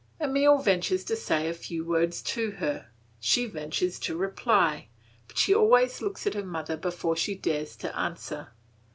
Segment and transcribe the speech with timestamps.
[0.19, 2.87] Emile ventures to say a few words to her,
[3.19, 4.87] she ventures to reply,
[5.27, 8.47] but she always looks at her mother before she dares to answer.